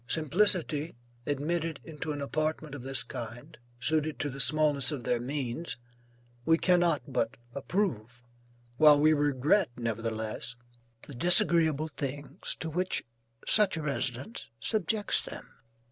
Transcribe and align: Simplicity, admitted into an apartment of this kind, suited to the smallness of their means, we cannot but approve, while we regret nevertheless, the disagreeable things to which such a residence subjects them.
Simplicity, 0.07 0.95
admitted 1.27 1.79
into 1.83 2.11
an 2.11 2.21
apartment 2.23 2.73
of 2.73 2.81
this 2.81 3.03
kind, 3.03 3.55
suited 3.79 4.17
to 4.17 4.31
the 4.31 4.39
smallness 4.39 4.91
of 4.91 5.03
their 5.03 5.19
means, 5.19 5.77
we 6.43 6.57
cannot 6.57 7.03
but 7.07 7.37
approve, 7.53 8.23
while 8.77 8.99
we 8.99 9.13
regret 9.13 9.69
nevertheless, 9.77 10.55
the 11.03 11.13
disagreeable 11.13 11.87
things 11.87 12.55
to 12.61 12.67
which 12.67 13.03
such 13.45 13.77
a 13.77 13.83
residence 13.83 14.49
subjects 14.59 15.21
them. 15.21 15.47